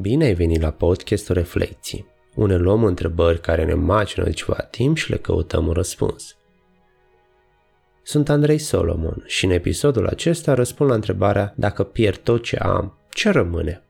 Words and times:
Bine 0.00 0.24
ai 0.24 0.34
venit 0.34 0.60
la 0.60 0.70
podcastul 0.70 1.34
Reflecții, 1.34 2.06
unde 2.34 2.56
luăm 2.56 2.84
întrebări 2.84 3.40
care 3.40 3.64
ne 3.64 3.74
macină 3.74 4.24
de 4.24 4.30
ceva 4.30 4.56
timp 4.70 4.96
și 4.96 5.10
le 5.10 5.16
căutăm 5.16 5.66
un 5.66 5.72
răspuns. 5.72 6.36
Sunt 8.02 8.28
Andrei 8.28 8.58
Solomon 8.58 9.22
și 9.26 9.44
în 9.44 9.50
episodul 9.50 10.06
acesta 10.06 10.54
răspund 10.54 10.88
la 10.88 10.94
întrebarea 10.94 11.54
dacă 11.56 11.82
pierd 11.82 12.16
tot 12.16 12.42
ce 12.42 12.56
am, 12.56 12.98
ce 13.10 13.30
rămâne? 13.30 13.84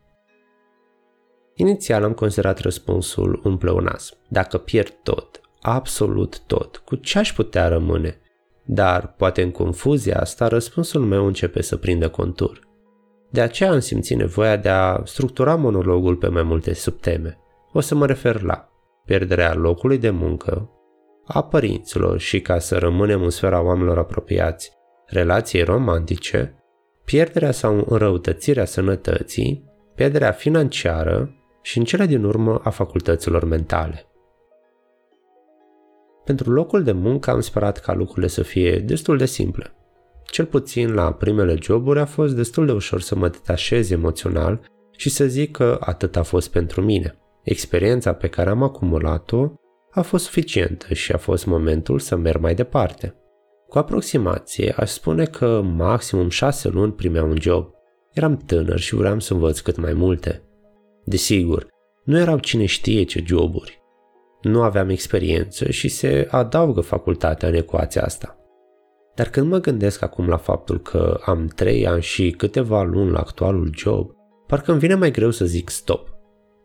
Inițial 1.55 2.05
am 2.05 2.12
considerat 2.12 2.59
răspunsul 2.59 3.40
un 3.45 3.56
pleonasm. 3.56 4.16
Dacă 4.29 4.59
pierd 4.59 4.95
tot, 5.02 5.40
absolut 5.61 6.40
tot, 6.46 6.77
cu 6.77 6.95
ce 6.95 7.18
aș 7.18 7.32
putea 7.32 7.68
rămâne? 7.68 8.20
Dar, 8.64 9.14
poate 9.16 9.43
în 9.43 9.50
confuzia 9.50 10.20
asta, 10.20 10.48
răspunsul 10.48 11.04
meu 11.04 11.27
începe 11.27 11.62
să 11.62 11.77
prindă 11.77 12.09
contur. 12.09 12.68
De 13.30 13.41
aceea 13.41 13.70
am 13.70 13.78
simțit 13.78 14.16
nevoia 14.16 14.56
de 14.56 14.68
a 14.68 15.00
structura 15.05 15.55
monologul 15.55 16.16
pe 16.16 16.28
mai 16.28 16.42
multe 16.42 16.73
subteme. 16.73 17.38
O 17.73 17.80
să 17.80 17.95
mă 17.95 18.06
refer 18.06 18.42
la 18.42 18.69
pierderea 19.05 19.55
locului 19.55 19.98
de 19.98 20.10
muncă, 20.10 20.70
a 21.27 21.42
părinților 21.42 22.19
și 22.19 22.41
ca 22.41 22.59
să 22.59 22.78
rămânem 22.78 23.22
în 23.22 23.30
sfera 23.30 23.62
oamenilor 23.62 23.98
apropiați, 23.98 24.72
relații 25.06 25.62
romantice, 25.62 26.55
pierderea 27.05 27.50
sau 27.50 27.84
înrăutățirea 27.88 28.64
sănătății, 28.64 29.64
pierderea 29.95 30.33
financiară 30.33 31.34
și 31.62 31.78
în 31.78 31.84
cele 31.84 32.06
din 32.06 32.24
urmă 32.24 32.60
a 32.64 32.70
facultăților 32.70 33.45
mentale. 33.45 34.06
Pentru 36.24 36.52
locul 36.52 36.83
de 36.83 36.92
muncă 36.92 37.30
am 37.30 37.41
sperat 37.41 37.78
ca 37.78 37.95
lucrurile 37.95 38.27
să 38.27 38.42
fie 38.42 38.78
destul 38.78 39.16
de 39.16 39.27
simple. 39.27 39.77
Cel 40.30 40.45
puțin 40.45 40.95
la 40.95 41.12
primele 41.12 41.56
joburi 41.62 42.00
a 42.00 42.05
fost 42.05 42.34
destul 42.34 42.66
de 42.66 42.73
ușor 42.73 43.00
să 43.00 43.14
mă 43.14 43.28
detașez 43.28 43.91
emoțional 43.91 44.60
și 44.97 45.11
să 45.11 45.27
zic 45.27 45.50
că 45.50 45.77
atât 45.80 46.16
a 46.16 46.22
fost 46.22 46.50
pentru 46.50 46.83
mine. 46.83 47.19
Experiența 47.42 48.12
pe 48.12 48.28
care 48.28 48.50
am 48.50 48.62
acumulat-o 48.62 49.53
a 49.91 50.03
fost 50.03 50.25
suficientă 50.25 50.94
și 50.94 51.12
a 51.12 51.16
fost 51.16 51.47
momentul 51.47 51.98
să 51.98 52.16
merg 52.16 52.41
mai 52.41 52.55
departe. 52.55 53.14
Cu 53.69 53.78
aproximație, 53.78 54.75
aș 54.77 54.91
spune 54.91 55.25
că 55.25 55.62
maximum 55.77 56.28
șase 56.28 56.69
luni 56.69 56.92
primeam 56.92 57.31
un 57.31 57.41
job. 57.41 57.70
Eram 58.12 58.36
tânăr 58.36 58.78
și 58.78 58.94
vreau 58.94 59.20
să 59.20 59.33
învăț 59.33 59.58
cât 59.58 59.77
mai 59.77 59.92
multe. 59.92 60.42
Desigur, 61.05 61.66
nu 62.05 62.19
erau 62.19 62.38
cine 62.38 62.64
știe 62.64 63.03
ce 63.03 63.22
joburi. 63.27 63.83
Nu 64.42 64.62
aveam 64.62 64.88
experiență 64.88 65.70
și 65.70 65.88
se 65.88 66.28
adaugă 66.31 66.81
facultatea 66.81 67.48
în 67.48 67.55
ecuația 67.55 68.03
asta. 68.03 68.38
Dar 69.19 69.28
când 69.28 69.50
mă 69.50 69.58
gândesc 69.58 70.02
acum 70.02 70.28
la 70.28 70.36
faptul 70.36 70.80
că 70.80 71.20
am 71.24 71.47
trei 71.47 71.86
ani 71.86 72.02
și 72.02 72.30
câteva 72.30 72.83
luni 72.83 73.11
la 73.11 73.19
actualul 73.19 73.70
job, 73.75 74.10
parcă 74.47 74.70
îmi 74.70 74.80
vine 74.80 74.94
mai 74.94 75.10
greu 75.10 75.30
să 75.30 75.44
zic 75.44 75.69
stop. 75.69 76.08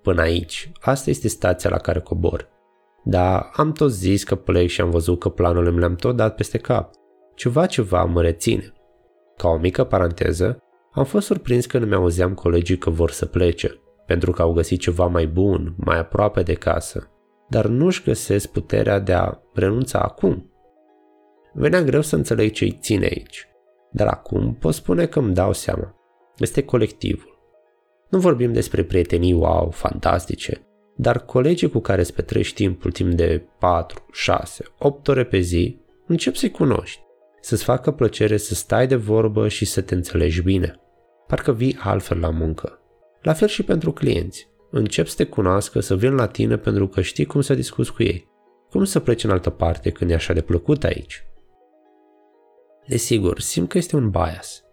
Până 0.01 0.21
aici, 0.21 0.71
asta 0.81 1.09
este 1.09 1.27
stația 1.27 1.69
la 1.69 1.77
care 1.77 1.99
cobor. 1.99 2.49
Dar 3.03 3.49
am 3.53 3.71
tot 3.71 3.91
zis 3.91 4.23
că 4.23 4.35
plec 4.35 4.67
și 4.67 4.81
am 4.81 4.89
văzut 4.89 5.19
că 5.19 5.29
planurile 5.29 5.71
mi 5.71 5.79
le-am 5.79 5.95
tot 5.95 6.15
dat 6.15 6.35
peste 6.35 6.57
cap. 6.57 6.91
Ceva 7.35 7.65
ceva 7.65 8.03
mă 8.03 8.21
reține. 8.21 8.73
Ca 9.38 9.47
o 9.47 9.57
mică 9.57 9.83
paranteză, 9.83 10.57
am 10.91 11.03
fost 11.03 11.25
surprins 11.25 11.65
când 11.65 11.85
mi 11.85 11.93
auzeam 11.93 12.33
colegii 12.33 12.77
că 12.77 12.89
vor 12.89 13.11
să 13.11 13.25
plece, 13.25 13.81
pentru 14.05 14.31
că 14.31 14.41
au 14.41 14.53
găsit 14.53 14.79
ceva 14.79 15.05
mai 15.05 15.27
bun, 15.27 15.75
mai 15.77 15.99
aproape 15.99 16.41
de 16.41 16.53
casă, 16.53 17.11
dar 17.49 17.65
nu-și 17.65 18.03
găsesc 18.03 18.51
puterea 18.51 18.99
de 18.99 19.13
a 19.13 19.33
renunța 19.53 19.99
acum. 19.99 20.52
Venea 21.53 21.81
greu 21.81 22.01
să 22.01 22.15
înțeleg 22.15 22.51
ce 22.51 22.63
îi 22.63 22.77
ține 22.81 23.05
aici, 23.05 23.47
dar 23.91 24.07
acum 24.07 24.53
pot 24.53 24.73
spune 24.73 25.05
că 25.05 25.19
îmi 25.19 25.33
dau 25.33 25.53
seama. 25.53 25.95
Este 26.37 26.63
colectivul. 26.63 27.39
Nu 28.09 28.19
vorbim 28.19 28.53
despre 28.53 28.83
prietenii 28.83 29.33
wow, 29.33 29.69
fantastice, 29.69 30.67
dar 30.95 31.25
colegii 31.25 31.69
cu 31.69 31.79
care 31.79 32.01
îți 32.01 32.13
petrești 32.13 32.55
timpul 32.55 32.91
timp 32.91 33.11
de 33.11 33.45
4, 33.59 34.05
6, 34.11 34.66
8 34.79 35.07
ore 35.07 35.23
pe 35.23 35.39
zi, 35.39 35.79
încep 36.07 36.35
să-i 36.35 36.51
cunoști, 36.51 37.01
să-ți 37.41 37.63
facă 37.63 37.91
plăcere 37.91 38.38
să 38.38 38.53
stai 38.53 38.88
de 38.88 38.95
vorbă 38.95 39.47
și 39.47 39.66
să 39.66 39.81
te 39.81 39.95
înțelegi 39.95 40.41
bine. 40.41 40.79
Parcă 41.28 41.51
vii 41.51 41.78
altfel 41.79 42.19
la 42.19 42.29
muncă. 42.29 42.79
La 43.22 43.33
fel 43.33 43.47
și 43.47 43.63
pentru 43.63 43.91
clienți. 43.91 44.51
Încep 44.72 45.07
să 45.07 45.16
te 45.16 45.23
cunoască, 45.23 45.79
să 45.79 45.95
vin 45.95 46.16
la 46.16 46.28
tine 46.28 46.57
pentru 46.57 46.88
că 46.88 47.01
știi 47.01 47.25
cum 47.25 47.41
să 47.41 47.53
discuți 47.53 47.94
cu 47.94 48.03
ei. 48.03 48.28
Cum 48.69 48.83
să 48.83 48.99
pleci 48.99 49.23
în 49.23 49.29
altă 49.29 49.49
parte 49.49 49.89
când 49.89 50.11
e 50.11 50.13
așa 50.13 50.33
de 50.33 50.41
plăcut 50.41 50.83
aici? 50.83 51.25
Desigur, 52.88 53.39
simt 53.39 53.69
că 53.69 53.77
este 53.77 53.95
un 53.95 54.09
bias. 54.09 54.63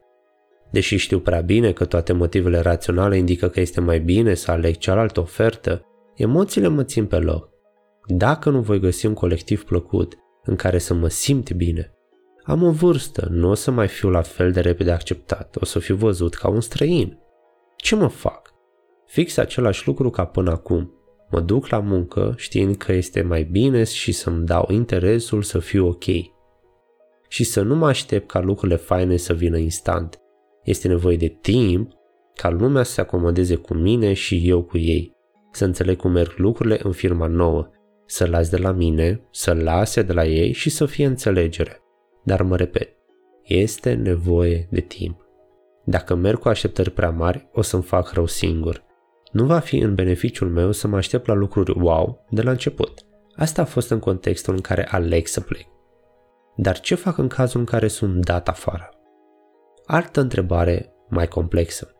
Deși 0.71 0.97
știu 0.97 1.21
prea 1.21 1.41
bine 1.41 1.73
că 1.73 1.85
toate 1.85 2.13
motivele 2.13 2.59
raționale 2.59 3.17
indică 3.17 3.49
că 3.49 3.61
este 3.61 3.81
mai 3.81 4.01
bine 4.01 4.35
să 4.35 4.51
aleg 4.51 4.77
cealaltă 4.77 5.21
ofertă, 5.21 5.85
emoțiile 6.15 6.69
mă 6.69 6.85
țin 6.85 7.07
pe 7.07 7.19
loc. 7.19 7.49
Dacă 8.07 8.51
nu 8.51 8.61
voi 8.61 8.81
găsi 8.81 9.07
un 9.07 9.15
colectiv 9.15 9.65
plăcut 9.65 10.15
în 10.43 10.57
care 10.57 10.79
să 10.79 10.95
mă 10.95 11.09
simt 11.09 11.53
bine, 11.53 11.95
am 12.43 12.63
o 12.63 12.71
vârstă, 12.71 13.29
nu 13.31 13.51
o 13.51 13.55
să 13.55 13.71
mai 13.71 13.89
fiu 13.89 14.09
la 14.09 14.23
fel 14.23 14.53
de 14.53 14.61
repede 14.61 14.91
acceptat, 14.91 15.57
o 15.61 15.65
să 15.65 15.79
fiu 15.79 15.97
văzut 15.97 16.35
ca 16.35 16.49
un 16.49 16.61
străin. 16.61 17.19
Ce 17.77 17.95
mă 17.95 18.09
fac? 18.09 18.55
Fix 19.07 19.37
același 19.37 19.87
lucru 19.87 20.11
ca 20.11 20.25
până 20.25 20.51
acum. 20.51 20.95
Mă 21.31 21.41
duc 21.41 21.69
la 21.69 21.79
muncă 21.79 22.35
știind 22.37 22.77
că 22.77 22.93
este 22.93 23.23
mai 23.23 23.43
bine 23.43 23.85
și 23.85 24.13
să-mi 24.13 24.47
dau 24.47 24.69
interesul 24.71 25.43
să 25.43 25.59
fiu 25.59 25.87
ok 25.87 26.05
și 27.33 27.45
să 27.45 27.63
nu 27.63 27.77
mă 27.77 27.87
aștept 27.87 28.29
ca 28.31 28.41
lucrurile 28.41 28.77
faine 28.77 29.17
să 29.17 29.33
vină 29.33 29.59
instant. 29.59 30.21
Este 30.65 30.89
nevoie 30.89 31.17
de 31.17 31.39
timp 31.41 31.93
ca 32.35 32.51
lumea 32.51 32.83
să 32.83 32.93
se 32.93 33.01
acomodeze 33.01 33.55
cu 33.55 33.75
mine 33.75 34.13
și 34.13 34.49
eu 34.49 34.63
cu 34.63 34.79
ei, 34.79 35.17
să 35.53 35.65
înțeleg 35.65 35.97
cum 35.97 36.11
merg 36.11 36.33
lucrurile 36.37 36.81
în 36.83 36.93
firma 36.93 37.27
nouă, 37.27 37.69
să 38.07 38.27
las 38.27 38.51
de 38.51 38.57
la 38.57 38.73
mine, 38.73 39.29
să 39.31 39.55
lase 39.55 40.03
de 40.03 40.13
la 40.13 40.25
ei 40.25 40.53
și 40.53 40.71
să 40.71 40.87
fie 40.87 41.07
înțelegere. 41.07 41.81
Dar 42.25 42.43
mă 42.43 42.57
repet, 42.57 42.89
este 43.43 43.93
nevoie 43.95 44.69
de 44.71 44.81
timp. 44.81 45.21
Dacă 45.85 46.15
merg 46.15 46.39
cu 46.39 46.49
așteptări 46.49 46.91
prea 46.91 47.11
mari, 47.11 47.49
o 47.53 47.63
să-mi 47.63 47.83
fac 47.83 48.13
rău 48.13 48.27
singur. 48.27 48.85
Nu 49.33 49.45
va 49.45 49.59
fi 49.59 49.79
în 49.79 49.95
beneficiul 49.95 50.49
meu 50.49 50.73
să 50.73 50.89
mă 50.89 50.97
aștept 50.97 51.27
la 51.27 51.35
lucruri 51.35 51.79
wow 51.79 52.27
de 52.31 52.43
la 52.43 52.51
început. 52.51 53.01
Asta 53.37 53.63
a 53.63 53.65
fost 53.65 53.91
în 53.91 53.99
contextul 53.99 54.55
în 54.55 54.61
care 54.61 54.89
aleg 54.89 55.27
să 55.27 55.41
plec. 55.41 55.67
Dar 56.57 56.81
ce 56.81 56.95
fac 56.95 57.19
în 57.19 57.29
cazul 57.29 57.61
în 57.61 57.67
care 57.67 57.89
sunt 57.89 58.25
dat 58.25 58.49
afară? 58.49 58.89
Altă 59.87 60.21
întrebare 60.21 60.93
mai 61.09 61.29
complexă. 61.29 61.95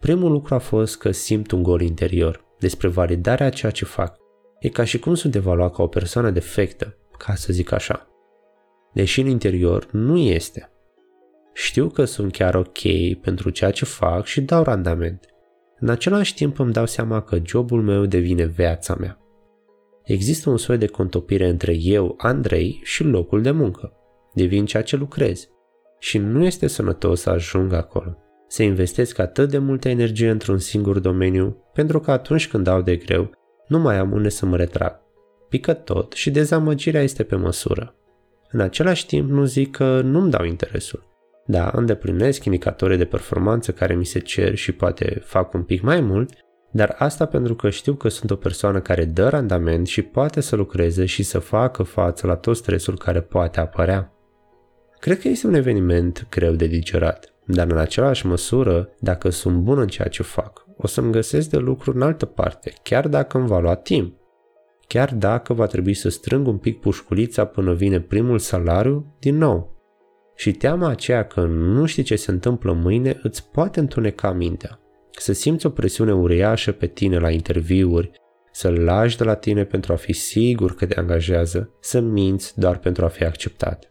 Primul 0.00 0.30
lucru 0.30 0.54
a 0.54 0.58
fost 0.58 0.98
că 0.98 1.10
simt 1.10 1.50
un 1.50 1.62
gol 1.62 1.80
interior 1.80 2.44
despre 2.58 2.88
validarea 2.88 3.46
a 3.46 3.50
ceea 3.50 3.72
ce 3.72 3.84
fac. 3.84 4.16
E 4.58 4.68
ca 4.68 4.84
și 4.84 4.98
cum 4.98 5.14
sunt 5.14 5.34
evaluat 5.34 5.74
ca 5.74 5.82
o 5.82 5.86
persoană 5.86 6.30
defectă, 6.30 6.96
ca 7.18 7.34
să 7.34 7.52
zic 7.52 7.72
așa. 7.72 8.06
Deși 8.92 9.20
în 9.20 9.26
interior 9.26 9.88
nu 9.90 10.18
este. 10.18 10.72
Știu 11.52 11.88
că 11.88 12.04
sunt 12.04 12.32
chiar 12.32 12.54
ok 12.54 12.78
pentru 13.20 13.50
ceea 13.50 13.70
ce 13.70 13.84
fac 13.84 14.24
și 14.24 14.40
dau 14.40 14.62
randament. 14.62 15.26
În 15.78 15.88
același 15.88 16.34
timp 16.34 16.58
îmi 16.58 16.72
dau 16.72 16.86
seama 16.86 17.22
că 17.22 17.38
jobul 17.44 17.82
meu 17.82 18.06
devine 18.06 18.44
viața 18.44 18.94
mea 18.94 19.21
există 20.04 20.50
un 20.50 20.56
soi 20.56 20.78
de 20.78 20.86
contopire 20.86 21.48
între 21.48 21.76
eu, 21.78 22.14
Andrei, 22.18 22.80
și 22.82 23.04
locul 23.04 23.42
de 23.42 23.50
muncă. 23.50 23.92
Devin 24.34 24.66
ceea 24.66 24.82
ce 24.82 24.96
lucrez. 24.96 25.48
Și 25.98 26.18
nu 26.18 26.44
este 26.44 26.66
sănătos 26.66 27.20
să 27.20 27.30
ajung 27.30 27.72
acolo. 27.72 28.16
Să 28.48 28.62
investesc 28.62 29.18
atât 29.18 29.50
de 29.50 29.58
multă 29.58 29.88
energie 29.88 30.30
într-un 30.30 30.58
singur 30.58 30.98
domeniu, 30.98 31.56
pentru 31.72 32.00
că 32.00 32.10
atunci 32.10 32.48
când 32.48 32.64
dau 32.64 32.82
de 32.82 32.96
greu, 32.96 33.30
nu 33.66 33.78
mai 33.78 33.98
am 33.98 34.12
unde 34.12 34.28
să 34.28 34.46
mă 34.46 34.56
retrag. 34.56 35.00
Pică 35.48 35.74
tot 35.74 36.12
și 36.12 36.30
dezamăgirea 36.30 37.02
este 37.02 37.22
pe 37.22 37.36
măsură. 37.36 37.94
În 38.50 38.60
același 38.60 39.06
timp 39.06 39.30
nu 39.30 39.44
zic 39.44 39.70
că 39.70 40.00
nu-mi 40.00 40.30
dau 40.30 40.44
interesul. 40.44 41.10
Da, 41.46 41.70
îndeplinesc 41.74 42.44
indicatorii 42.44 42.96
de 42.96 43.04
performanță 43.04 43.72
care 43.72 43.94
mi 43.94 44.04
se 44.04 44.18
cer 44.18 44.54
și 44.54 44.72
poate 44.72 45.22
fac 45.24 45.54
un 45.54 45.62
pic 45.62 45.82
mai 45.82 46.00
mult, 46.00 46.32
dar 46.72 46.94
asta 46.98 47.26
pentru 47.26 47.54
că 47.54 47.70
știu 47.70 47.94
că 47.94 48.08
sunt 48.08 48.30
o 48.30 48.36
persoană 48.36 48.80
care 48.80 49.04
dă 49.04 49.28
randament 49.28 49.86
și 49.86 50.02
poate 50.02 50.40
să 50.40 50.56
lucreze 50.56 51.04
și 51.04 51.22
să 51.22 51.38
facă 51.38 51.82
față 51.82 52.26
la 52.26 52.36
tot 52.36 52.56
stresul 52.56 52.98
care 52.98 53.20
poate 53.20 53.60
apărea. 53.60 54.12
Cred 54.98 55.18
că 55.20 55.28
este 55.28 55.46
un 55.46 55.54
eveniment 55.54 56.26
greu 56.30 56.52
de 56.52 56.66
digerat, 56.66 57.34
dar 57.46 57.70
în 57.70 57.78
același 57.78 58.26
măsură, 58.26 58.88
dacă 58.98 59.30
sunt 59.30 59.56
bun 59.56 59.78
în 59.78 59.86
ceea 59.86 60.08
ce 60.08 60.22
fac, 60.22 60.66
o 60.76 60.86
să-mi 60.86 61.12
găsesc 61.12 61.50
de 61.50 61.56
lucru 61.56 61.92
în 61.94 62.02
altă 62.02 62.26
parte, 62.26 62.72
chiar 62.82 63.08
dacă 63.08 63.38
îmi 63.38 63.46
va 63.46 63.58
lua 63.58 63.74
timp. 63.74 64.20
Chiar 64.86 65.14
dacă 65.14 65.52
va 65.52 65.66
trebui 65.66 65.94
să 65.94 66.08
strâng 66.08 66.46
un 66.46 66.58
pic 66.58 66.80
pușculița 66.80 67.44
până 67.44 67.72
vine 67.72 68.00
primul 68.00 68.38
salariu, 68.38 69.16
din 69.18 69.36
nou. 69.36 69.70
Și 70.34 70.52
teama 70.52 70.88
aceea 70.88 71.26
că 71.26 71.40
nu 71.40 71.86
știi 71.86 72.02
ce 72.02 72.16
se 72.16 72.30
întâmplă 72.30 72.72
mâine 72.72 73.18
îți 73.22 73.50
poate 73.50 73.80
întuneca 73.80 74.32
mintea 74.32 74.81
să 75.18 75.32
simți 75.32 75.66
o 75.66 75.70
presiune 75.70 76.12
uriașă 76.12 76.72
pe 76.72 76.86
tine 76.86 77.18
la 77.18 77.30
interviuri, 77.30 78.10
să-l 78.52 78.80
lași 78.80 79.16
de 79.16 79.24
la 79.24 79.34
tine 79.34 79.64
pentru 79.64 79.92
a 79.92 79.96
fi 79.96 80.12
sigur 80.12 80.74
că 80.74 80.86
te 80.86 81.00
angajează, 81.00 81.76
să 81.80 82.00
minți 82.00 82.58
doar 82.58 82.78
pentru 82.78 83.04
a 83.04 83.08
fi 83.08 83.24
acceptat. 83.24 83.88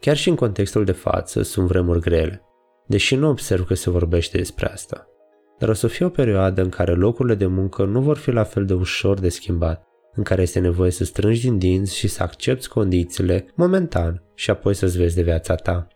Chiar 0.00 0.16
și 0.16 0.28
în 0.28 0.34
contextul 0.34 0.84
de 0.84 0.92
față 0.92 1.42
sunt 1.42 1.66
vremuri 1.66 2.00
grele, 2.00 2.42
deși 2.86 3.14
nu 3.14 3.28
observ 3.28 3.66
că 3.66 3.74
se 3.74 3.90
vorbește 3.90 4.36
despre 4.36 4.66
asta. 4.66 5.04
dar 5.58 5.68
o 5.68 5.72
să 5.72 5.86
fie 5.86 6.06
o 6.06 6.08
perioadă 6.08 6.62
în 6.62 6.68
care 6.68 6.94
locurile 6.94 7.34
de 7.34 7.46
muncă 7.46 7.84
nu 7.84 8.00
vor 8.00 8.16
fi 8.16 8.30
la 8.30 8.44
fel 8.44 8.64
de 8.64 8.74
ușor 8.74 9.18
de 9.18 9.28
schimbat, 9.28 9.84
în 10.14 10.22
care 10.22 10.42
este 10.42 10.58
nevoie 10.58 10.90
să 10.90 11.04
strângi 11.04 11.40
din 11.40 11.58
dinți 11.58 11.96
și 11.96 12.08
să 12.08 12.22
accepti 12.22 12.68
condițiile 12.68 13.46
momentan 13.54 14.22
și 14.34 14.50
apoi 14.50 14.74
să-ți 14.74 14.98
vezi 14.98 15.14
de 15.14 15.22
viața 15.22 15.54
ta. 15.54 15.86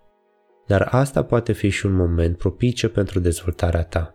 Dar 0.67 0.88
asta 0.90 1.25
poate 1.25 1.52
fi 1.52 1.69
și 1.69 1.87
un 1.87 1.93
moment 1.93 2.37
propice 2.37 2.88
pentru 2.88 3.20
dezvoltarea 3.20 3.82
ta. 3.84 4.13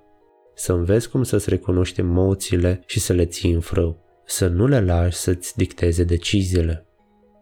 Să 0.60 0.74
înveți 0.74 1.10
cum 1.10 1.24
să-ți 1.24 1.50
recunoști 1.50 2.00
emoțiile 2.00 2.84
și 2.86 3.00
să 3.00 3.14
le 3.14 3.26
ții 3.26 3.52
în 3.52 3.60
frâu, 3.60 3.98
să 4.26 4.48
nu 4.48 4.68
le 4.68 4.82
lași 4.82 5.18
să-ți 5.18 5.58
dicteze 5.58 6.04
deciziile. 6.04 6.86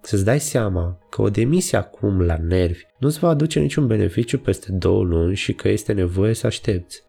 Să-ți 0.02 0.25
dai 0.25 0.40
seama 0.40 0.98
că 1.10 1.22
o 1.22 1.30
demisie 1.30 1.78
acum 1.78 2.22
la 2.22 2.38
nervi 2.38 2.81
nu-ți 3.00 3.19
va 3.19 3.30
aduce 3.30 3.60
niciun 3.60 3.88
beneficiu 3.88 4.40
peste 4.40 4.72
două 4.72 5.04
luni 5.04 5.36
și 5.36 5.54
că 5.54 5.69
este 5.69 5.94
nevoie 5.94 6.34
să 6.34 6.48
aștepți. 6.48 7.04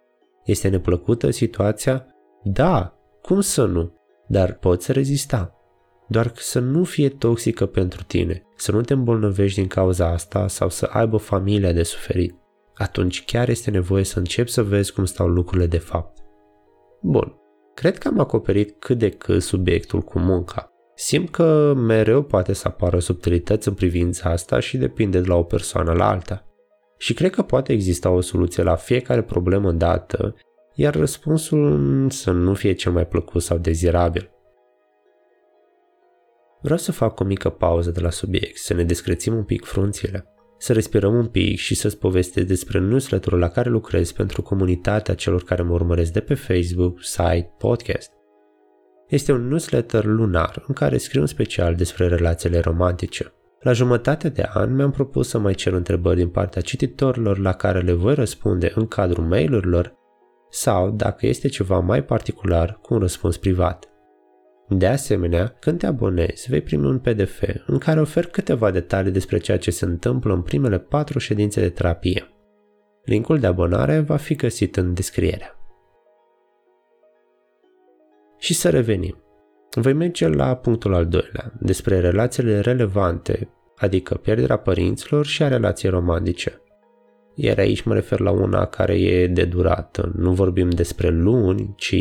Este 0.44 0.68
neplăcută 0.68 1.30
situația? 1.30 2.06
Da, 2.44 2.94
cum 3.22 3.40
să 3.40 3.64
nu? 3.64 3.94
Dar 4.28 4.52
poți 4.52 4.92
rezista. 4.92 5.54
Doar 6.08 6.32
să 6.34 6.58
nu 6.58 6.84
fie 6.84 7.08
toxică 7.08 7.66
pentru 7.66 8.02
tine, 8.02 8.42
să 8.56 8.72
nu 8.72 8.80
te 8.80 8.92
îmbolnăvești 8.92 9.58
din 9.58 9.68
cauza 9.68 10.08
asta 10.08 10.48
sau 10.48 10.68
să 10.68 10.88
aibă 10.92 11.16
familia 11.16 11.72
de 11.72 11.82
suferit. 11.82 12.34
Atunci 12.78 13.24
chiar 13.24 13.48
este 13.48 13.70
nevoie 13.70 14.04
să 14.04 14.18
începi 14.18 14.50
să 14.50 14.62
vezi 14.62 14.92
cum 14.92 15.04
stau 15.04 15.28
lucrurile 15.28 15.66
de 15.66 15.78
fapt. 15.78 16.18
Bun, 17.02 17.34
cred 17.74 17.98
că 17.98 18.08
am 18.08 18.18
acoperit 18.18 18.76
cât 18.78 18.98
de 18.98 19.08
cât 19.08 19.42
subiectul 19.42 20.00
cu 20.00 20.18
munca. 20.18 20.72
Simt 20.94 21.30
că 21.30 21.74
mereu 21.76 22.22
poate 22.22 22.52
să 22.52 22.68
apară 22.68 22.98
subtilități 22.98 23.68
în 23.68 23.74
privința 23.74 24.30
asta 24.30 24.60
și 24.60 24.76
depinde 24.76 25.20
de 25.20 25.26
la 25.26 25.34
o 25.34 25.42
persoană 25.42 25.92
la 25.92 26.08
alta. 26.08 26.42
Și 26.98 27.14
cred 27.14 27.30
că 27.30 27.42
poate 27.42 27.72
exista 27.72 28.10
o 28.10 28.20
soluție 28.20 28.62
la 28.62 28.74
fiecare 28.74 29.22
problemă 29.22 29.72
dată, 29.72 30.34
iar 30.74 30.94
răspunsul 30.94 32.10
să 32.10 32.30
nu 32.30 32.54
fie 32.54 32.72
cel 32.72 32.92
mai 32.92 33.06
plăcut 33.06 33.42
sau 33.42 33.58
dezirabil. 33.58 34.30
Vreau 36.60 36.78
să 36.78 36.92
fac 36.92 37.20
o 37.20 37.24
mică 37.24 37.48
pauză 37.48 37.90
de 37.90 38.00
la 38.00 38.10
subiect, 38.10 38.56
să 38.56 38.74
ne 38.74 38.84
descrețim 38.84 39.34
un 39.34 39.44
pic 39.44 39.64
frunțile, 39.64 40.32
să 40.58 40.72
respirăm 40.72 41.14
un 41.14 41.26
pic 41.26 41.58
și 41.58 41.74
să-ți 41.74 41.98
povestesc 41.98 42.46
despre 42.46 42.78
newsletter 42.78 43.32
la 43.32 43.48
care 43.48 43.70
lucrez 43.70 44.12
pentru 44.12 44.42
comunitatea 44.42 45.14
celor 45.14 45.42
care 45.42 45.62
mă 45.62 45.72
urmăresc 45.72 46.12
de 46.12 46.20
pe 46.20 46.34
Facebook, 46.34 47.02
site, 47.02 47.54
podcast. 47.58 48.10
Este 49.08 49.32
un 49.32 49.48
newsletter 49.48 50.04
lunar 50.04 50.64
în 50.66 50.74
care 50.74 50.96
scriu 50.96 51.20
în 51.20 51.26
special 51.26 51.74
despre 51.74 52.08
relațiile 52.08 52.58
romantice. 52.58 53.32
La 53.60 53.72
jumătate 53.72 54.28
de 54.28 54.48
an 54.52 54.74
mi-am 54.74 54.90
propus 54.90 55.28
să 55.28 55.38
mai 55.38 55.54
cer 55.54 55.72
întrebări 55.72 56.16
din 56.16 56.28
partea 56.28 56.62
cititorilor 56.62 57.38
la 57.38 57.52
care 57.52 57.80
le 57.80 57.92
voi 57.92 58.14
răspunde 58.14 58.72
în 58.74 58.86
cadrul 58.86 59.24
mail-urilor 59.24 59.96
sau, 60.50 60.90
dacă 60.90 61.26
este 61.26 61.48
ceva 61.48 61.78
mai 61.78 62.04
particular, 62.04 62.78
cu 62.82 62.94
un 62.94 63.00
răspuns 63.00 63.36
privat. 63.36 63.88
De 64.68 64.86
asemenea, 64.86 65.56
când 65.60 65.78
te 65.78 65.86
abonezi, 65.86 66.50
vei 66.50 66.60
primi 66.60 66.86
un 66.86 66.98
PDF 66.98 67.42
în 67.66 67.78
care 67.78 68.00
ofer 68.00 68.26
câteva 68.26 68.70
detalii 68.70 69.12
despre 69.12 69.38
ceea 69.38 69.58
ce 69.58 69.70
se 69.70 69.84
întâmplă 69.84 70.34
în 70.34 70.42
primele 70.42 70.78
patru 70.78 71.18
ședințe 71.18 71.60
de 71.60 71.68
terapie. 71.68 72.32
Linkul 73.04 73.38
de 73.38 73.46
abonare 73.46 73.98
va 73.98 74.16
fi 74.16 74.34
găsit 74.34 74.76
în 74.76 74.94
descriere. 74.94 75.52
Și 78.38 78.54
să 78.54 78.70
revenim. 78.70 79.22
Voi 79.74 79.92
merge 79.92 80.28
la 80.28 80.56
punctul 80.56 80.94
al 80.94 81.06
doilea, 81.06 81.52
despre 81.60 82.00
relațiile 82.00 82.60
relevante, 82.60 83.48
adică 83.76 84.14
pierderea 84.14 84.58
părinților 84.58 85.26
și 85.26 85.42
a 85.42 85.48
relației 85.48 85.90
romantice. 85.90 86.62
Iar 87.34 87.58
aici 87.58 87.82
mă 87.82 87.94
refer 87.94 88.20
la 88.20 88.30
una 88.30 88.66
care 88.66 89.00
e 89.00 89.26
de 89.26 89.44
durată. 89.44 90.12
Nu 90.16 90.32
vorbim 90.32 90.70
despre 90.70 91.08
luni, 91.08 91.74
ci 91.76 91.96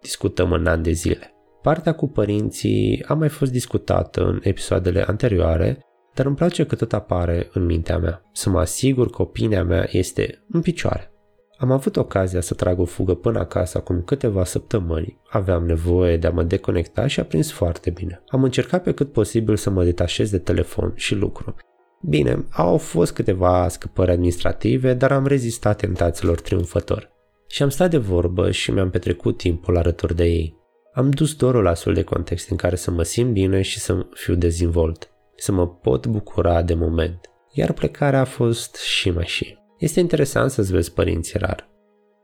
discutăm 0.00 0.52
în 0.52 0.66
ani 0.66 0.82
de 0.82 0.90
zile. 0.90 1.35
Partea 1.66 1.94
cu 1.94 2.08
părinții 2.08 3.04
a 3.06 3.14
mai 3.14 3.28
fost 3.28 3.52
discutată 3.52 4.24
în 4.24 4.40
episoadele 4.42 5.04
anterioare, 5.06 5.78
dar 6.14 6.26
îmi 6.26 6.36
place 6.36 6.66
că 6.66 6.74
tot 6.74 6.92
apare 6.92 7.48
în 7.52 7.64
mintea 7.64 7.98
mea, 7.98 8.22
să 8.32 8.50
mă 8.50 8.58
asigur 8.58 9.10
că 9.10 9.22
opinia 9.22 9.64
mea 9.64 9.88
este 9.90 10.44
în 10.48 10.60
picioare. 10.60 11.12
Am 11.58 11.70
avut 11.70 11.96
ocazia 11.96 12.40
să 12.40 12.54
trag 12.54 12.78
o 12.78 12.84
fugă 12.84 13.14
până 13.14 13.38
acasă 13.38 13.78
acum 13.78 14.02
câteva 14.02 14.44
săptămâni. 14.44 15.20
Aveam 15.28 15.66
nevoie 15.66 16.16
de 16.16 16.26
a 16.26 16.30
mă 16.30 16.42
deconecta 16.42 17.06
și 17.06 17.20
a 17.20 17.24
prins 17.24 17.52
foarte 17.52 17.90
bine. 17.90 18.22
Am 18.28 18.44
încercat 18.44 18.82
pe 18.82 18.92
cât 18.92 19.12
posibil 19.12 19.56
să 19.56 19.70
mă 19.70 19.84
detașez 19.84 20.30
de 20.30 20.38
telefon 20.38 20.92
și 20.94 21.14
lucru. 21.14 21.54
Bine, 22.02 22.44
au 22.50 22.76
fost 22.76 23.12
câteva 23.12 23.68
scăpări 23.68 24.10
administrative, 24.10 24.94
dar 24.94 25.12
am 25.12 25.26
rezistat 25.26 25.76
tentațiilor 25.76 26.40
triumfător. 26.40 27.10
Și 27.48 27.62
am 27.62 27.68
stat 27.68 27.90
de 27.90 27.98
vorbă 27.98 28.50
și 28.50 28.70
mi-am 28.70 28.90
petrecut 28.90 29.36
timpul 29.36 29.76
alături 29.76 30.14
de 30.14 30.24
ei. 30.24 30.64
Am 30.96 31.10
dus 31.10 31.34
dorul 31.34 31.62
la 31.62 31.70
astfel 31.70 31.94
de 31.94 32.02
context 32.02 32.50
în 32.50 32.56
care 32.56 32.76
să 32.76 32.90
mă 32.90 33.02
simt 33.02 33.32
bine 33.32 33.62
și 33.62 33.78
să 33.78 34.06
fiu 34.12 34.34
dezvolt, 34.34 35.10
să 35.34 35.52
mă 35.52 35.68
pot 35.68 36.06
bucura 36.06 36.62
de 36.62 36.74
moment. 36.74 37.20
Iar 37.52 37.72
plecarea 37.72 38.20
a 38.20 38.24
fost 38.24 38.76
și 38.76 39.10
mai 39.10 39.24
și. 39.26 39.58
Este 39.78 40.00
interesant 40.00 40.50
să-ți 40.50 40.72
vezi 40.72 40.92
părinții 40.92 41.38
rar, 41.38 41.68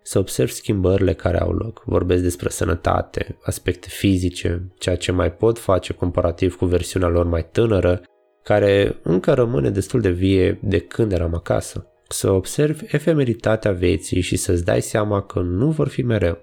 să 0.02 0.18
observi 0.18 0.52
schimbările 0.52 1.14
care 1.14 1.40
au 1.40 1.52
loc. 1.52 1.82
Vorbesc 1.86 2.22
despre 2.22 2.48
sănătate, 2.48 3.38
aspecte 3.42 3.86
fizice, 3.90 4.72
ceea 4.78 4.96
ce 4.96 5.12
mai 5.12 5.32
pot 5.32 5.58
face 5.58 5.92
comparativ 5.92 6.56
cu 6.56 6.64
versiunea 6.64 7.08
lor 7.08 7.26
mai 7.26 7.48
tânără, 7.48 8.02
care 8.42 8.96
încă 9.02 9.32
rămâne 9.32 9.70
destul 9.70 10.00
de 10.00 10.10
vie 10.10 10.58
de 10.62 10.78
când 10.78 11.12
eram 11.12 11.34
acasă. 11.34 11.86
Să 12.08 12.30
observi 12.30 12.84
efemeritatea 12.88 13.72
vieții 13.72 14.20
și 14.20 14.36
să-ți 14.36 14.64
dai 14.64 14.82
seama 14.82 15.22
că 15.22 15.40
nu 15.40 15.70
vor 15.70 15.88
fi 15.88 16.02
mereu. 16.02 16.38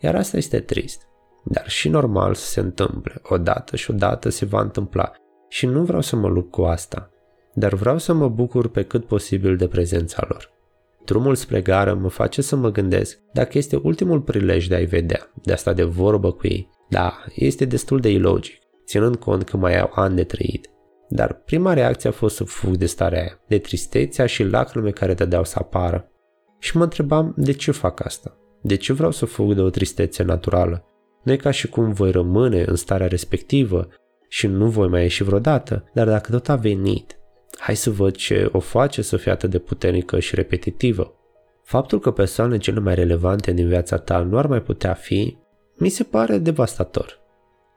Iar 0.00 0.14
asta 0.14 0.36
este 0.36 0.60
trist 0.60 1.06
dar 1.50 1.68
și 1.68 1.88
normal 1.88 2.34
să 2.34 2.46
se 2.46 2.60
întâmple. 2.60 3.20
Odată 3.22 3.76
și 3.76 3.90
odată 3.90 4.28
se 4.28 4.44
va 4.44 4.60
întâmpla. 4.60 5.12
Și 5.48 5.66
nu 5.66 5.82
vreau 5.82 6.00
să 6.00 6.16
mă 6.16 6.28
lupt 6.28 6.50
cu 6.50 6.62
asta, 6.62 7.10
dar 7.54 7.74
vreau 7.74 7.98
să 7.98 8.12
mă 8.12 8.28
bucur 8.28 8.68
pe 8.68 8.82
cât 8.82 9.04
posibil 9.04 9.56
de 9.56 9.68
prezența 9.68 10.26
lor. 10.28 10.50
Drumul 11.04 11.34
spre 11.34 11.60
gară 11.60 11.94
mă 11.94 12.08
face 12.08 12.42
să 12.42 12.56
mă 12.56 12.70
gândesc 12.70 13.18
dacă 13.32 13.58
este 13.58 13.80
ultimul 13.82 14.20
prilej 14.20 14.66
de 14.66 14.74
a-i 14.74 14.84
vedea, 14.84 15.32
de 15.42 15.52
a 15.52 15.56
sta 15.56 15.72
de 15.72 15.82
vorbă 15.82 16.32
cu 16.32 16.46
ei. 16.46 16.70
Da, 16.88 17.24
este 17.34 17.64
destul 17.64 18.00
de 18.00 18.10
ilogic, 18.10 18.58
ținând 18.86 19.16
cont 19.16 19.42
că 19.42 19.56
mai 19.56 19.80
au 19.80 19.90
ani 19.94 20.16
de 20.16 20.24
trăit. 20.24 20.70
Dar 21.08 21.32
prima 21.32 21.72
reacție 21.72 22.08
a 22.08 22.12
fost 22.12 22.36
să 22.36 22.44
fug 22.44 22.76
de 22.76 22.86
starea 22.86 23.20
aia, 23.20 23.40
de 23.46 23.58
tristețea 23.58 24.26
și 24.26 24.44
lacrime 24.44 24.90
care 24.90 25.14
dădeau 25.14 25.44
să 25.44 25.56
apară. 25.58 26.10
Și 26.58 26.76
mă 26.76 26.82
întrebam 26.82 27.34
de 27.36 27.52
ce 27.52 27.70
fac 27.70 28.04
asta. 28.04 28.36
De 28.62 28.74
ce 28.74 28.92
vreau 28.92 29.10
să 29.10 29.24
fug 29.24 29.54
de 29.54 29.60
o 29.60 29.70
tristețe 29.70 30.22
naturală? 30.22 30.82
Nu 31.22 31.32
e 31.32 31.36
ca 31.36 31.50
și 31.50 31.68
cum 31.68 31.92
voi 31.92 32.10
rămâne 32.10 32.64
în 32.66 32.76
starea 32.76 33.06
respectivă 33.06 33.88
și 34.28 34.46
nu 34.46 34.68
voi 34.68 34.88
mai 34.88 35.02
ieși 35.02 35.22
vreodată, 35.22 35.84
dar 35.92 36.06
dacă 36.06 36.30
tot 36.30 36.48
a 36.48 36.56
venit, 36.56 37.18
hai 37.58 37.76
să 37.76 37.90
văd 37.90 38.14
ce 38.14 38.48
o 38.52 38.58
face 38.58 39.02
să 39.02 39.16
fie 39.16 39.32
atât 39.32 39.50
de 39.50 39.58
puternică 39.58 40.18
și 40.18 40.34
repetitivă. 40.34 41.12
Faptul 41.62 42.00
că 42.00 42.10
persoanele 42.10 42.58
cele 42.58 42.80
mai 42.80 42.94
relevante 42.94 43.52
din 43.52 43.68
viața 43.68 43.96
ta 43.96 44.18
nu 44.18 44.38
ar 44.38 44.46
mai 44.46 44.62
putea 44.62 44.94
fi, 44.94 45.36
mi 45.76 45.88
se 45.88 46.02
pare 46.02 46.38
devastator. 46.38 47.18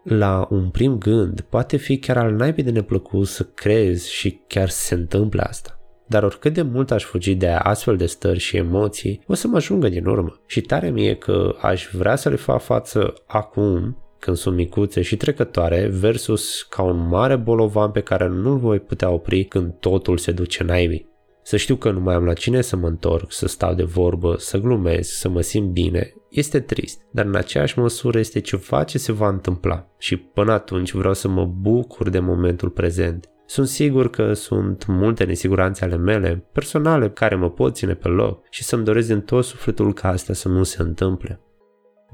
La 0.04 0.48
un 0.50 0.70
prim 0.70 0.98
gând, 0.98 1.42
poate 1.42 1.78
fi 1.78 1.98
chiar 1.98 2.18
al 2.18 2.34
naibii 2.34 2.64
de 2.64 2.72
neplăcut 2.72 3.28
să 3.28 3.44
crezi 3.44 4.12
și 4.12 4.42
chiar 4.48 4.70
se 4.70 4.94
întâmplă 4.94 5.42
asta 5.42 5.81
dar 6.12 6.24
oricât 6.24 6.54
de 6.54 6.62
mult 6.62 6.92
aș 6.92 7.04
fugi 7.04 7.36
de 7.36 7.48
astfel 7.48 7.98
de 7.98 8.06
stări 8.06 8.40
și 8.40 8.58
emoții, 8.58 9.22
o 9.28 9.34
să 9.34 9.48
mă 9.48 9.56
ajungă 9.56 9.90
din 9.90 10.06
urmă. 10.06 10.40
Și 10.46 10.62
tare 10.62 10.90
mie 10.90 11.16
că 11.16 11.56
aș 11.62 11.88
vrea 11.92 12.16
să 12.16 12.30
le 12.30 12.36
fac 12.36 12.62
față 12.62 13.14
acum, 13.28 13.98
când 14.20 14.38
sunt 14.38 14.56
micuțe 14.56 15.02
și 15.02 15.18
trecătoare, 15.18 15.88
versus 15.88 16.62
ca 16.62 16.82
un 16.82 17.08
mare 17.08 17.36
bolovan 17.36 17.92
pe 17.92 18.02
care 18.02 18.28
nu-l 18.28 18.58
voi 18.58 18.80
putea 18.80 19.10
opri 19.10 19.44
când 19.44 19.74
totul 19.80 20.18
se 20.18 20.32
duce 20.32 20.64
naibii. 20.64 21.10
Să 21.44 21.58
știu 21.58 21.76
că 21.76 21.92
nu 21.92 22.00
mai 22.00 22.16
am 22.16 22.26
la 22.26 22.34
cine 22.34 22.62
să 22.62 22.76
mă 22.76 22.88
întorc, 22.88 23.32
să 23.32 23.48
stau 23.48 23.74
de 23.74 23.84
vorbă, 23.84 24.36
să 24.38 24.58
glumesc, 24.58 25.12
să 25.12 25.30
mă 25.30 25.42
simt 25.42 25.70
bine, 25.70 26.14
este 26.30 26.60
trist, 26.60 27.02
dar 27.12 27.26
în 27.26 27.36
aceeași 27.36 27.80
măsură 27.80 28.20
este 28.20 28.40
ceva 28.40 28.84
ce 28.84 28.98
se 28.98 29.12
va 29.12 29.28
întâmpla 29.28 29.88
și 29.98 30.18
până 30.18 30.52
atunci 30.52 30.92
vreau 30.92 31.14
să 31.14 31.28
mă 31.28 31.46
bucur 31.46 32.10
de 32.10 32.20
momentul 32.20 32.70
prezent. 32.70 33.30
Sunt 33.52 33.68
sigur 33.68 34.10
că 34.10 34.34
sunt 34.34 34.86
multe 34.86 35.24
nesiguranțe 35.24 35.84
ale 35.84 35.96
mele, 35.96 36.44
personale, 36.52 37.10
care 37.10 37.36
mă 37.36 37.50
pot 37.50 37.76
ține 37.76 37.94
pe 37.94 38.08
loc 38.08 38.46
și 38.50 38.64
să-mi 38.64 38.84
doresc 38.84 39.08
din 39.08 39.22
tot 39.22 39.44
sufletul 39.44 39.94
ca 39.94 40.08
asta 40.08 40.34
să 40.34 40.48
nu 40.48 40.64
se 40.64 40.82
întâmple. 40.82 41.40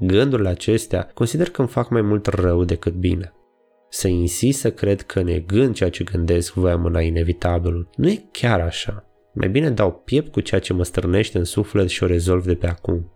Gândurile 0.00 0.48
acestea 0.48 1.10
consider 1.14 1.50
că 1.50 1.60
îmi 1.60 1.70
fac 1.70 1.90
mai 1.90 2.02
mult 2.02 2.26
rău 2.26 2.64
decât 2.64 2.92
bine. 2.92 3.32
Să 3.88 4.08
insist 4.08 4.58
să 4.60 4.70
cred 4.72 5.00
că 5.02 5.22
negând 5.22 5.74
ceea 5.74 5.90
ce 5.90 6.04
gândesc 6.04 6.52
voi 6.52 6.70
amâna 6.70 7.00
inevitabilul. 7.00 7.88
Nu 7.96 8.08
e 8.08 8.28
chiar 8.30 8.60
așa. 8.60 9.04
Mai 9.34 9.48
bine 9.48 9.70
dau 9.70 9.92
piept 9.92 10.32
cu 10.32 10.40
ceea 10.40 10.60
ce 10.60 10.72
mă 10.72 10.84
stârnește 10.84 11.38
în 11.38 11.44
suflet 11.44 11.88
și 11.88 12.02
o 12.02 12.06
rezolv 12.06 12.44
de 12.44 12.54
pe 12.54 12.66
acum. 12.66 13.12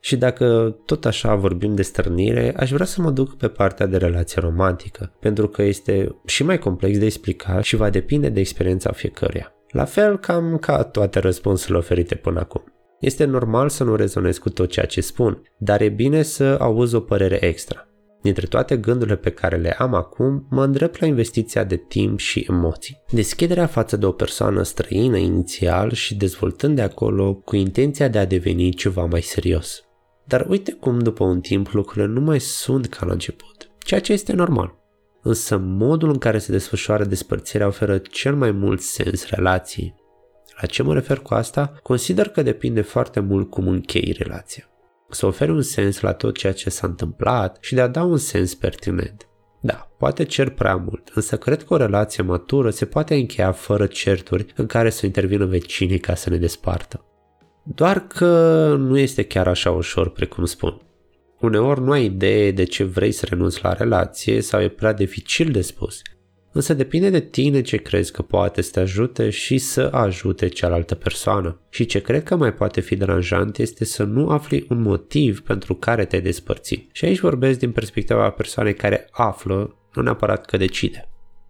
Și 0.00 0.16
dacă 0.16 0.76
tot 0.84 1.04
așa 1.04 1.34
vorbim 1.34 1.74
de 1.74 1.82
stărnire, 1.82 2.54
aș 2.56 2.70
vrea 2.70 2.86
să 2.86 3.02
mă 3.02 3.10
duc 3.10 3.36
pe 3.36 3.48
partea 3.48 3.86
de 3.86 3.96
relație 3.96 4.40
romantică, 4.40 5.12
pentru 5.20 5.48
că 5.48 5.62
este 5.62 6.16
și 6.26 6.44
mai 6.44 6.58
complex 6.58 6.98
de 6.98 7.04
explicat 7.04 7.62
și 7.62 7.76
va 7.76 7.90
depinde 7.90 8.28
de 8.28 8.40
experiența 8.40 8.92
fiecăruia. 8.92 9.54
La 9.70 9.84
fel 9.84 10.18
cam 10.18 10.58
ca 10.58 10.82
toate 10.82 11.18
răspunsurile 11.18 11.78
oferite 11.78 12.14
până 12.14 12.40
acum. 12.40 12.64
Este 13.00 13.24
normal 13.24 13.68
să 13.68 13.84
nu 13.84 13.94
rezonezi 13.94 14.40
cu 14.40 14.50
tot 14.50 14.70
ceea 14.70 14.86
ce 14.86 15.00
spun, 15.00 15.42
dar 15.58 15.80
e 15.80 15.88
bine 15.88 16.22
să 16.22 16.56
auzi 16.60 16.94
o 16.94 17.00
părere 17.00 17.44
extra. 17.44 17.84
Dintre 18.22 18.46
toate 18.46 18.76
gândurile 18.76 19.16
pe 19.16 19.30
care 19.30 19.56
le 19.56 19.70
am 19.70 19.94
acum, 19.94 20.46
mă 20.50 20.64
îndrept 20.64 21.00
la 21.00 21.06
investiția 21.06 21.64
de 21.64 21.76
timp 21.76 22.18
și 22.18 22.46
emoții. 22.48 23.02
Deschiderea 23.10 23.66
față 23.66 23.96
de 23.96 24.06
o 24.06 24.12
persoană 24.12 24.62
străină 24.62 25.16
inițial 25.16 25.92
și 25.92 26.14
dezvoltând 26.14 26.76
de 26.76 26.82
acolo 26.82 27.34
cu 27.34 27.56
intenția 27.56 28.08
de 28.08 28.18
a 28.18 28.26
deveni 28.26 28.70
ceva 28.70 29.04
mai 29.04 29.20
serios. 29.20 29.84
Dar 30.30 30.46
uite 30.48 30.72
cum 30.72 30.98
după 30.98 31.24
un 31.24 31.40
timp 31.40 31.72
lucrurile 31.72 32.12
nu 32.12 32.20
mai 32.20 32.40
sunt 32.40 32.88
ca 32.88 33.06
la 33.06 33.12
început, 33.12 33.70
ceea 33.78 34.00
ce 34.00 34.12
este 34.12 34.32
normal. 34.32 34.78
Însă 35.22 35.56
modul 35.56 36.08
în 36.08 36.18
care 36.18 36.38
se 36.38 36.52
desfășoară 36.52 37.04
despărțirea 37.04 37.66
oferă 37.66 37.98
cel 37.98 38.34
mai 38.34 38.50
mult 38.50 38.80
sens 38.80 39.28
relației. 39.28 39.94
La 40.60 40.66
ce 40.66 40.82
mă 40.82 40.94
refer 40.94 41.18
cu 41.18 41.34
asta? 41.34 41.72
Consider 41.82 42.28
că 42.28 42.42
depinde 42.42 42.80
foarte 42.80 43.20
mult 43.20 43.50
cum 43.50 43.68
închei 43.68 44.14
relația 44.18 44.64
să 45.10 45.26
oferi 45.26 45.50
un 45.50 45.62
sens 45.62 46.00
la 46.00 46.12
tot 46.12 46.36
ceea 46.36 46.52
ce 46.52 46.70
s-a 46.70 46.86
întâmplat 46.86 47.56
și 47.60 47.74
de 47.74 47.80
a 47.80 47.86
da 47.86 48.02
un 48.02 48.16
sens 48.16 48.54
pertinent. 48.54 49.28
Da, 49.60 49.90
poate 49.98 50.24
cer 50.24 50.50
prea 50.50 50.76
mult, 50.76 51.10
însă 51.14 51.36
cred 51.36 51.62
că 51.62 51.74
o 51.74 51.76
relație 51.76 52.22
matură 52.22 52.70
se 52.70 52.84
poate 52.84 53.14
încheia 53.14 53.52
fără 53.52 53.86
certuri 53.86 54.46
în 54.56 54.66
care 54.66 54.90
să 54.90 55.06
intervină 55.06 55.44
vecinii 55.44 55.98
ca 55.98 56.14
să 56.14 56.30
ne 56.30 56.36
despartă. 56.36 57.04
Doar 57.74 58.06
că 58.06 58.74
nu 58.78 58.98
este 58.98 59.22
chiar 59.22 59.48
așa 59.48 59.70
ușor 59.70 60.10
precum 60.10 60.44
spun. 60.44 60.80
Uneori 61.40 61.80
nu 61.80 61.90
ai 61.90 62.04
idee 62.04 62.50
de 62.50 62.64
ce 62.64 62.84
vrei 62.84 63.12
să 63.12 63.26
renunți 63.28 63.60
la 63.62 63.72
relație 63.72 64.40
sau 64.40 64.60
e 64.60 64.68
prea 64.68 64.92
dificil 64.92 65.50
de 65.50 65.60
spus 65.60 66.02
însă 66.52 66.74
depinde 66.74 67.10
de 67.10 67.20
tine 67.20 67.60
ce 67.60 67.76
crezi 67.76 68.12
că 68.12 68.22
poate 68.22 68.62
să 68.62 68.70
te 68.70 68.80
ajute 68.80 69.30
și 69.30 69.58
să 69.58 69.88
ajute 69.92 70.48
cealaltă 70.48 70.94
persoană. 70.94 71.60
Și 71.68 71.86
ce 71.86 72.00
cred 72.00 72.22
că 72.22 72.36
mai 72.36 72.54
poate 72.54 72.80
fi 72.80 72.96
deranjant 72.96 73.58
este 73.58 73.84
să 73.84 74.02
nu 74.02 74.28
afli 74.28 74.66
un 74.68 74.82
motiv 74.82 75.40
pentru 75.40 75.74
care 75.74 76.04
te-ai 76.04 76.22
despărțit. 76.22 76.88
Și 76.92 77.04
aici 77.04 77.20
vorbesc 77.20 77.58
din 77.58 77.72
perspectiva 77.72 78.30
persoanei 78.30 78.74
care 78.74 79.08
află, 79.10 79.76
nu 79.94 80.02
neapărat 80.02 80.46
că 80.46 80.56
decide. 80.56 81.08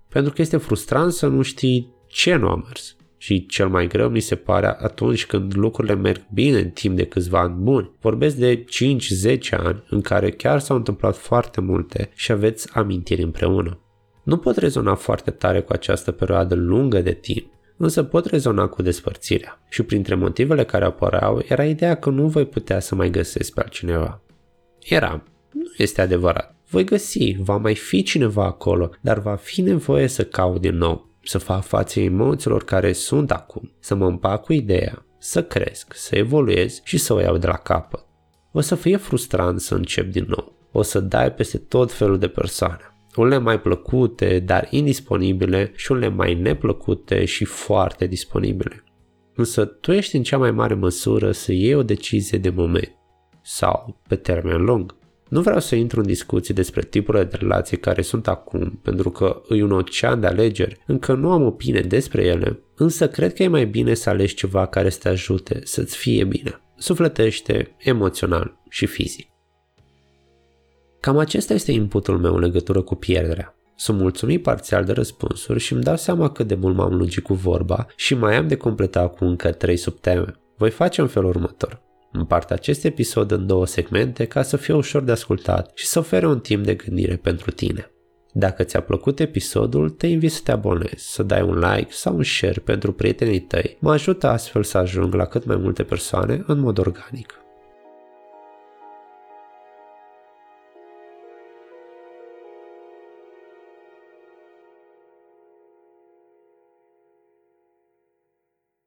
Pentru 0.09 0.33
că 0.33 0.43
este 0.43 0.57
frustrant 0.57 1.13
să 1.13 1.27
nu 1.27 1.43
știi 1.43 1.95
ce 2.07 2.35
nu 2.35 2.49
a 2.49 2.57
mers. 2.57 2.97
Și 3.23 3.47
cel 3.47 3.69
mai 3.69 3.87
greu 3.87 4.09
mi 4.09 4.21
se 4.21 4.35
pare 4.35 4.67
atunci 4.67 5.27
când 5.27 5.57
lucrurile 5.57 5.95
merg 5.95 6.21
bine 6.33 6.59
în 6.59 6.71
timp 6.71 6.97
de 6.97 7.05
câțiva 7.05 7.41
ani 7.41 7.55
buni. 7.59 7.91
Vorbesc 8.01 8.37
de 8.37 8.65
5-10 8.65 9.39
ani 9.51 9.85
în 9.89 10.01
care 10.01 10.31
chiar 10.31 10.59
s-au 10.59 10.77
întâmplat 10.77 11.17
foarte 11.17 11.61
multe 11.61 12.11
și 12.15 12.33
aveți 12.33 12.69
amintiri 12.73 13.23
împreună. 13.23 13.79
Nu 14.23 14.37
pot 14.37 14.57
rezona 14.57 14.95
foarte 14.95 15.31
tare 15.31 15.61
cu 15.61 15.73
această 15.73 16.13
perioadă 16.13 16.55
lungă 16.55 17.01
de 17.01 17.13
timp, 17.13 17.53
însă 17.77 18.03
pot 18.03 18.27
rezona 18.27 18.67
cu 18.67 18.83
despărțirea. 18.83 19.63
Și 19.69 19.83
printre 19.83 20.15
motivele 20.15 20.65
care 20.65 20.85
apăreau 20.85 21.43
era 21.49 21.65
ideea 21.65 21.95
că 21.95 22.11
nu 22.11 22.29
voi 22.29 22.47
putea 22.47 22.81
să 22.81 22.95
mai 22.95 23.11
găsesc 23.11 23.53
pe 23.53 23.61
altcineva. 23.61 24.23
Era, 24.79 25.23
nu 25.53 25.73
este 25.77 26.01
adevărat. 26.01 26.55
Voi 26.69 26.85
găsi, 26.85 27.37
va 27.39 27.57
mai 27.57 27.75
fi 27.75 28.03
cineva 28.03 28.45
acolo, 28.45 28.91
dar 29.01 29.19
va 29.19 29.35
fi 29.35 29.61
nevoie 29.61 30.07
să 30.07 30.25
caut 30.25 30.61
din 30.61 30.77
nou, 30.77 31.10
să 31.23 31.39
fac 31.39 31.65
față 31.65 32.01
emoțiilor 32.01 32.65
care 32.65 32.93
sunt 32.93 33.31
acum, 33.31 33.73
să 33.79 33.95
mă 33.95 34.07
împac 34.07 34.45
cu 34.45 34.53
ideea, 34.53 35.07
să 35.19 35.45
cresc, 35.45 35.95
să 35.95 36.17
evoluez 36.17 36.81
și 36.85 36.99
să 36.99 37.13
o 37.13 37.21
iau 37.21 37.37
de 37.37 37.47
la 37.47 37.57
capăt. 37.57 38.05
O 38.53 38.61
să 38.61 38.75
fie 38.75 38.97
frustrant 38.97 39.61
să 39.61 39.75
încep 39.75 40.11
din 40.11 40.27
nou. 40.29 40.53
O 40.73 40.83
să 40.83 41.01
dai 41.01 41.33
peste 41.33 41.59
tot 41.59 41.93
felul 41.93 42.19
de 42.19 42.29
persoane 42.29 42.91
unele 43.17 43.39
mai 43.39 43.61
plăcute, 43.61 44.39
dar 44.39 44.67
indisponibile 44.71 45.73
și 45.75 45.93
unele 45.93 46.09
mai 46.09 46.35
neplăcute 46.35 47.25
și 47.25 47.45
foarte 47.45 48.07
disponibile. 48.07 48.85
Însă 49.35 49.65
tu 49.65 49.93
ești 49.93 50.17
în 50.17 50.23
cea 50.23 50.39
mai 50.39 50.51
mare 50.51 50.75
măsură 50.75 51.33
să 51.33 51.53
iei 51.53 51.75
o 51.75 51.83
decizie 51.83 52.39
de 52.39 52.51
moment 52.51 52.95
sau 53.43 54.01
pe 54.09 54.17
termen 54.17 54.65
lung. 54.65 54.97
Nu 55.31 55.41
vreau 55.41 55.61
să 55.61 55.75
intru 55.75 56.01
în 56.01 56.07
discuții 56.07 56.55
despre 56.55 56.83
tipurile 56.83 57.25
de 57.25 57.37
relații 57.37 57.77
care 57.77 58.03
sunt 58.03 58.29
acum, 58.29 58.81
pentru 58.83 59.11
că 59.11 59.43
îi 59.49 59.63
un 59.63 59.73
ocean 59.73 60.21
de 60.21 60.27
alegeri, 60.27 60.83
încă 60.87 61.15
nu 61.15 61.31
am 61.31 61.43
opinie 61.43 61.81
despre 61.81 62.25
ele, 62.25 62.63
însă 62.77 63.09
cred 63.09 63.33
că 63.33 63.43
e 63.43 63.49
mai 63.49 63.67
bine 63.67 63.95
să 63.95 64.09
alegi 64.09 64.35
ceva 64.35 64.67
care 64.67 64.89
să 64.89 64.99
te 64.99 65.09
ajute 65.09 65.61
să-ți 65.65 65.97
fie 65.97 66.25
bine, 66.25 66.61
sufletește, 66.77 67.77
emoțional 67.79 68.61
și 68.69 68.87
fizic. 68.87 69.29
Cam 71.01 71.19
acesta 71.19 71.55
este 71.55 71.73
inputul 71.73 72.19
meu 72.19 72.35
în 72.35 72.41
legătură 72.41 72.83
cu 72.83 72.95
pierderea. 72.95 73.55
Sunt 73.77 73.99
mulțumit 73.99 74.43
parțial 74.43 74.85
de 74.85 74.93
răspunsuri 74.93 75.61
și 75.61 75.73
îmi 75.73 75.83
dau 75.83 75.97
seama 75.97 76.31
cât 76.31 76.47
de 76.47 76.55
mult 76.55 76.77
m-am 76.77 76.95
lungit 76.95 77.23
cu 77.23 77.35
vorba 77.35 77.87
și 77.97 78.15
mai 78.15 78.37
am 78.37 78.49
de 78.49 78.57
completat 78.57 79.17
cu 79.17 79.25
încă 79.25 79.53
trei 79.53 79.77
subteme. 79.77 80.41
Voi 80.57 80.71
face 80.71 81.01
în 81.01 81.07
felul 81.07 81.29
următor. 81.29 81.89
Împart 82.13 82.51
acest 82.51 82.85
episod 82.85 83.31
în 83.31 83.47
două 83.47 83.67
segmente 83.67 84.25
ca 84.25 84.43
să 84.43 84.57
fie 84.57 84.75
ușor 84.75 85.03
de 85.03 85.13
ascultat 85.13 85.71
și 85.75 85.87
să 85.87 85.99
ofere 85.99 86.27
un 86.27 86.41
timp 86.41 86.65
de 86.65 86.75
gândire 86.75 87.17
pentru 87.17 87.51
tine. 87.51 87.91
Dacă 88.33 88.63
ți-a 88.63 88.81
plăcut 88.81 89.21
episodul, 89.21 89.91
te 89.91 90.07
invit 90.07 90.33
să 90.33 90.41
te 90.45 90.53
abonezi, 90.53 91.13
să 91.13 91.23
dai 91.23 91.43
un 91.43 91.59
like 91.59 91.93
sau 91.93 92.17
un 92.17 92.23
share 92.23 92.61
pentru 92.65 92.93
prietenii 92.93 93.41
tăi. 93.41 93.77
Mă 93.81 93.93
ajută 93.93 94.29
astfel 94.29 94.63
să 94.63 94.79
ajung 94.79 95.15
la 95.15 95.25
cât 95.25 95.45
mai 95.45 95.57
multe 95.57 95.83
persoane 95.83 96.45
în 96.47 96.59
mod 96.59 96.79
organic. 96.79 97.35